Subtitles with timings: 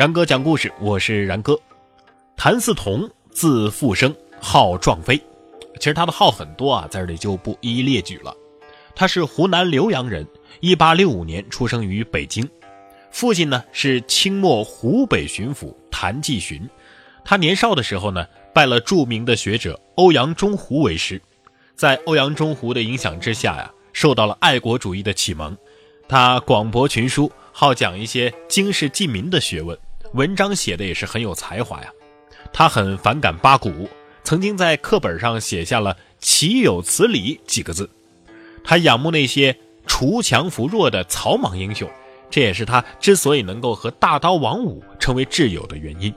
[0.00, 1.60] 然哥讲故事，我是然哥。
[2.34, 5.22] 谭嗣同，字复生，号壮飞。
[5.78, 8.34] 其实他的号很多啊，在这里就不一一列举了。
[8.94, 10.26] 他是湖南浏阳人，
[10.60, 12.48] 一八六五年出生于北京。
[13.10, 16.66] 父亲呢是清末湖北巡抚谭继洵。
[17.22, 21.20] 他年少的时候呢，拜了著名的学者欧阳中湖为师。
[21.76, 25.54] 在欧阳中湖的影响之下呀，受到了爱国主义的启蒙。
[26.08, 29.78] 他广博群书，好讲一些经世济民的学问，
[30.12, 31.90] 文章写的也是很有才华呀。
[32.52, 33.88] 他很反感八股，
[34.24, 37.88] 曾经在课本上写下了“岂有此理”几个字。
[38.64, 39.56] 他仰慕那些
[39.86, 41.88] 锄强扶弱的草莽英雄，
[42.28, 46.12] 这也是他之所以能够和大刀王五成为挚友的原因。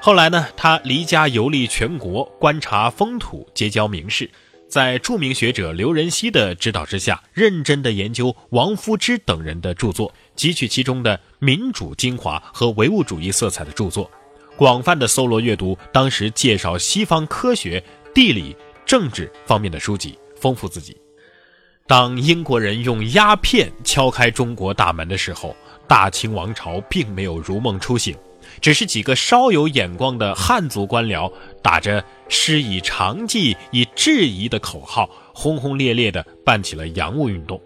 [0.00, 4.28] 后来呢，他离家游历全国，观察风土，结交名士，
[4.74, 14.10] 在著名学者刘仁熙的指导之下，认真的研究王夫之等人的著作，汲取其中的民主精华和唯物主义色彩的著作。
[14.56, 17.80] 广泛的搜罗阅读当时介绍西方科学、
[18.12, 20.96] 地理、政治方面的书籍，丰富自己。
[21.86, 25.54] 当英国人用鸦片敲开中国大门的时候，
[25.86, 28.16] 大清王朝并没有如梦初醒，
[28.60, 37.60] 只是几个稍有眼光的汉族官僚打着“师以长技以制夷”的口号，轰轰烈烈地办起了洋务运动。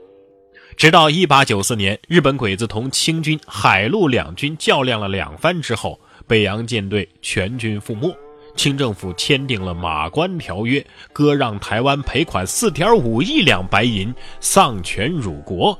[0.76, 5.98] 直到1894年，日本鬼子同清军海陆两军较量了两番之后。
[6.26, 8.14] 北洋舰队全军覆没，
[8.54, 10.78] 清政府签订了《马关条约》，
[11.10, 15.78] 割让台湾赔款四点五亿两白银，丧权辱国。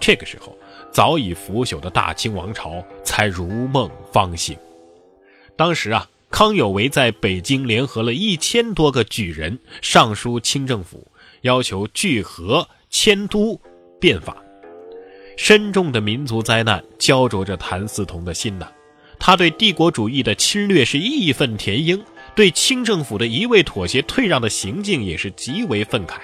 [0.00, 0.56] 这个时候，
[0.90, 4.56] 早已腐朽的大清王朝才如梦方醒。
[5.56, 11.06] 当时啊，康有为在北京联合了一千多个举人，上书清政府，
[11.42, 13.60] 要求聚合迁都
[14.00, 14.34] 变法。
[15.36, 18.66] 深重的民族灾难焦灼着谭嗣同的心呐。
[19.18, 22.02] 他对帝国主义的侵略是义愤填膺，
[22.34, 26.20] 对清政府的一味妥协退让的行径也是极为愤慨。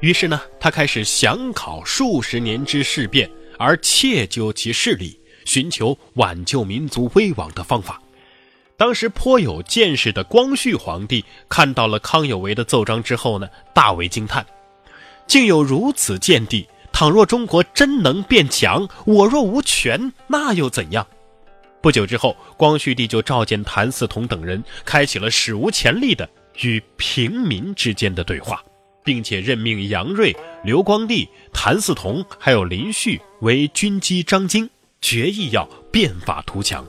[0.00, 8.00] 于是呢，他开始想考数十年之事变，而切究其势力，寻求挽救民族危亡的方法。
[8.78, 14.46] 当时颇有见识的光绪皇帝看到了康有为的奏章之后呢，大为惊叹：
[15.26, 16.66] 竟有如此见地！
[16.92, 21.04] 倘若中国真能变强，我若无权，那又怎样？
[21.82, 26.28] 不久之后，光绪帝就召见谭嗣同等人，开启了史无前例的
[26.60, 28.62] 与平民之间的对话，
[29.04, 36.86] 并且任命杨锐、刘光第、谭嗣同还有林旭为军机张京，决意要变法图强。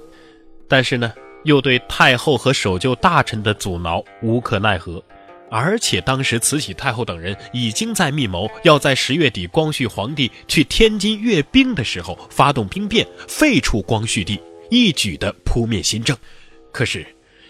[0.68, 1.12] 但是呢，
[1.44, 5.04] 又对太后和守旧大臣的阻挠无可奈何，
[5.50, 14.40] 而且当时慈禧太后等人已经在密谋，要在十月底光绪皇帝去天津阅兵的时候发动兵变，废除光绪帝。
[14.70, 16.16] 一举的扑灭新政，
[16.72, 17.04] 可是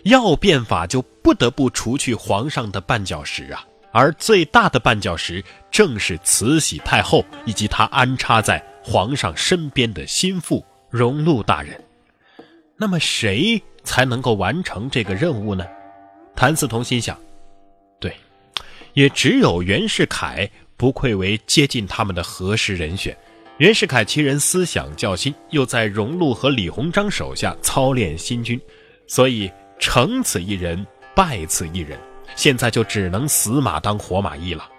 [0.04, 3.66] 要变法就不得不除去皇上的绊脚石啊！
[3.92, 11.78] 而最大的绊脚石正是慈禧太后以及她安插在皇上身边的心腹荣禄大人。
[12.78, 15.66] 那么谁才能够完成这个任务呢？
[16.36, 17.18] 谭嗣同心想，
[18.00, 18.16] 对，
[18.94, 23.16] 也只有袁世凯不愧为接近他们的合适人选。
[23.58, 28.60] 袁世凯其人思想较新，又在荣禄和李鸿章手下操练新军，
[29.06, 32.00] 所以成此一人，败此一人。
[32.36, 34.70] 现在就只能死马当活马医了。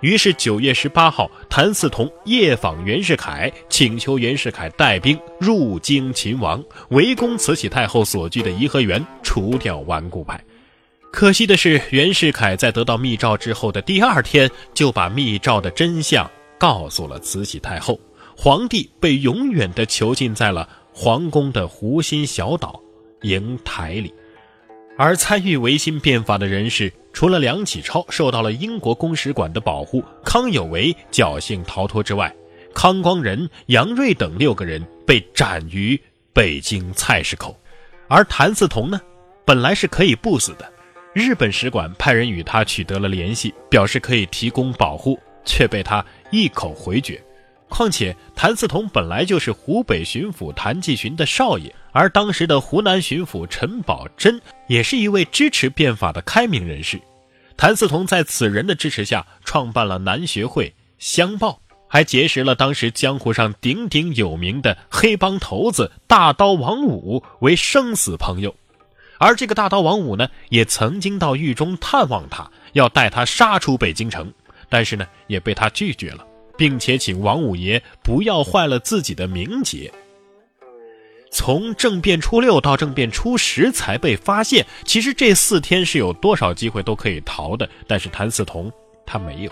[0.00, 10.38] 于是九月十八号，谭嗣同夜访袁世凯，请求袁世凯带兵入京擒王，围攻慈禧太后所居的颐和园，除掉顽固派。
[11.10, 16.30] 可惜的是，袁世凯在得到密诏之后的第二天，就把密诏的真相。
[16.58, 17.98] 告诉了慈禧太后，
[18.36, 22.80] 皇帝被永远的囚禁在了皇宫的湖心小岛
[23.22, 24.12] 瀛台里。
[24.96, 32.34] 而参与维新变法的人士，除了梁启超受到了英国公使馆的保护，康有为侥幸逃脱之外，
[32.74, 36.00] 康光仁、杨锐等六个人被斩于
[36.32, 37.58] 北京菜市口。
[38.08, 39.00] 而谭嗣同呢，
[39.44, 40.72] 本来是可以不死的，
[41.12, 45.18] 日本使馆派人与他取得了联系，表示可以提供保护。
[45.46, 47.22] 却被他一口回绝。
[47.74, 57.00] 况且谭嗣同本来就是湖北巡抚谭继洵的少爷，而当时的湖南巡抚陈宝箴也是一位支持变法的开明人士。
[57.56, 68.54] 谭嗣同在此人的支持下，创办了南学会、乡报，还结识了当时江湖上鼎鼎有名的黑帮头子大刀王五为生死朋友。
[69.18, 74.32] 而这个大刀王五呢，也曾经到狱中探望他，要带他杀出北京城。
[74.68, 76.24] 但是呢，也被他拒绝了，
[76.56, 79.92] 并且请王五爷不要坏了自己的名节。
[81.30, 84.64] 从政变初六到政变初十才被发现。
[84.84, 88.72] 其实这四天是有多少机会都可以逃的，但是谭嗣同
[89.04, 89.50] 他没有，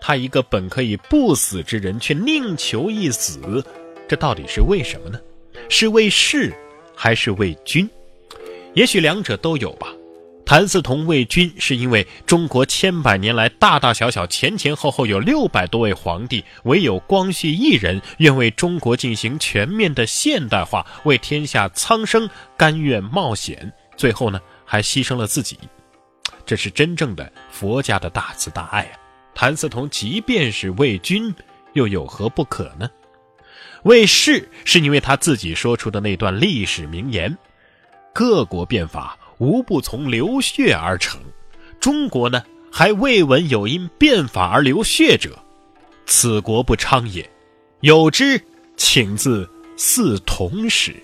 [0.00, 3.40] 他一个本可以不死之人，却宁求一死，
[4.06, 5.18] 这到底是为什么呢？
[5.68, 6.54] 是为士，
[6.94, 7.90] 还是为君？
[8.74, 9.92] 也许两者都有吧。
[10.46, 25.58] 谭嗣同为君，是因为中国千百年来大大小小、前前后后有六百多位皇帝，唯有光绪一人愿为中国进行全面的现代化，为天下苍生甘愿冒险，最后呢还牺牲了自己，
[26.46, 28.94] 这是真正的佛家的大慈大爱啊！
[29.34, 31.34] 谭嗣同即便是为君，
[31.72, 32.88] 又有何不可呢？
[33.82, 37.36] 为士，是因为他自己说出的那段历史名言：
[38.14, 39.18] 各国变法。
[39.38, 41.20] 无不从流血而成，
[41.78, 42.42] 中国呢
[42.72, 45.38] 还未闻有因变法而流血者，
[46.06, 47.28] 此国不昌也。
[47.80, 48.40] 有之，
[48.76, 50.96] 请自嗣同始。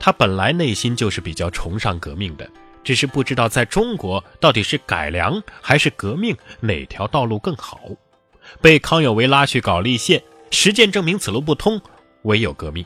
[0.00, 2.48] 他本来内心就是比较崇尚革命的，
[2.84, 7.80] 只是不知道在中国到底是改良还是革命哪条道路更好。
[8.60, 11.80] 被康有为拉去搞立宪，实践证明此路不通，
[12.22, 12.84] 唯有革命。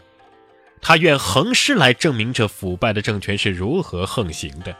[0.82, 4.76] 他愿横尸来证明这腐败的政权是如何横行的。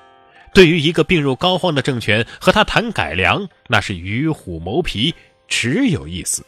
[0.53, 5.15] 对于一个病入膏肓的政权，和他谈改良，那是与虎谋皮，
[5.49, 6.45] 只有意思。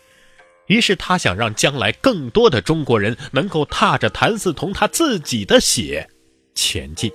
[0.67, 6.09] 于是他想让将来更多的中国人能够踏着谭嗣同他自己的血
[6.55, 7.11] 前进。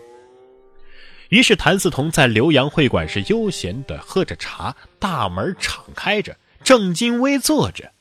[1.30, 7.92] 于是谭嗣同在浏阳会馆是悠闲的喝着茶，大门敞开着，正襟危坐着。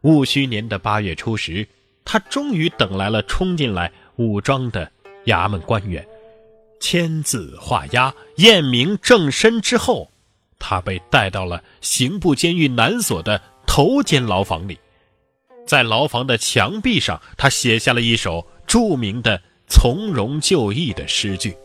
[0.00, 1.68] 戊戌年的八月初十。
[2.04, 4.90] 他终于等来了冲进来武装的
[5.26, 6.06] 衙门官员，
[6.80, 10.10] 签字画押，验明正身之后，
[10.58, 14.78] 他被带到了刑部监狱南所的头间牢房里。
[15.66, 21.56] 在牢房的墙壁上，他写下了一首著名的从容就义的诗句：“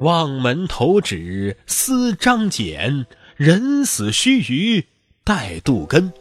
[0.00, 3.04] 望门投止思张俭，
[3.36, 4.84] 人死须臾
[5.22, 6.12] 待杜根。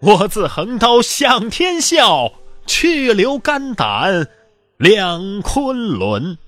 [0.00, 2.32] 我自横刀向天笑。”
[2.68, 4.28] 去留肝胆
[4.76, 6.38] 两昆仑。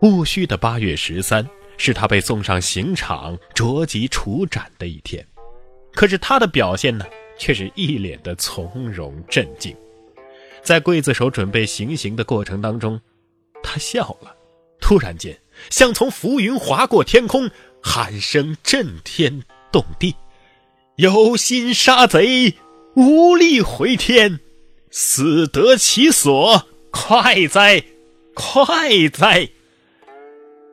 [0.00, 1.48] 戊戌的八月十三，
[1.78, 5.24] 是他被送上刑场着急处斩的一天。
[5.94, 7.06] 可是他的表现呢，
[7.38, 9.74] 却是一脸的从容镇静。
[10.62, 13.00] 在刽子手准备行刑的过程当中，
[13.62, 14.36] 他笑了。
[14.80, 15.38] 突然间，
[15.70, 17.48] 像从浮云划过天空，
[17.80, 20.16] 喊声震天动地
[20.96, 22.56] ：“有心杀贼！”
[22.94, 24.38] 无力回天，
[24.90, 27.82] 死得其所，快哉，
[28.34, 29.48] 快哉！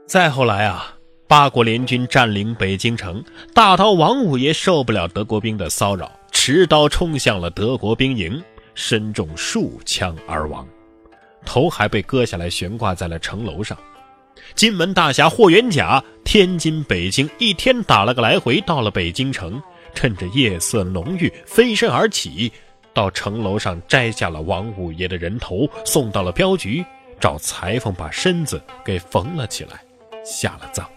[0.06, 0.98] 再后来啊，
[1.30, 3.24] 八国联军占领北京城，
[3.54, 8.44] 大刀王五爷受不了德国兵的骚扰，持刀冲向了德国兵营，
[8.76, 10.68] 身中数枪而亡，
[11.46, 13.78] 头还被割下来悬挂在了城楼上。
[14.56, 19.62] 金门大侠霍元甲，天津、北京一天打了个来回，到了北京城。
[20.00, 22.50] 趁着夜色浓郁，飞身而起，
[22.94, 26.86] 到城楼上摘下了王五爷的人头，送到了镖局，
[27.20, 29.84] 找裁缝把身子给缝了起来，
[30.24, 30.90] 下了葬。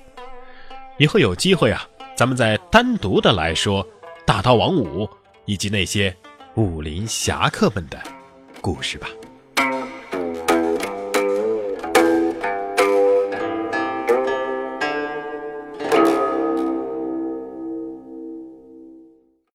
[0.98, 1.84] 以后有机会啊，
[2.16, 3.84] 咱们再单独的来说
[4.24, 5.10] 大刀王五
[5.46, 6.16] 以及那些
[6.54, 8.00] 武林侠客们的
[8.60, 9.08] 故事吧。